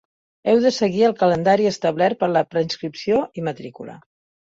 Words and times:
Heu 0.53 0.61
de 0.63 0.71
seguir 0.77 1.03
el 1.09 1.13
calendari 1.19 1.69
establert 1.73 2.21
per 2.25 2.29
a 2.31 2.33
la 2.39 2.45
preinscripció 2.57 3.25
i 3.43 3.49
matrícula. 3.53 4.05